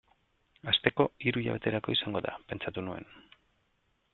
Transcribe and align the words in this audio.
Hasteko, 0.71 1.05
hiru 1.25 1.43
hilabeterako 1.43 1.95
izango 1.97 2.25
da, 2.29 2.33
pentsatu 2.53 2.85
nuen. 2.89 3.07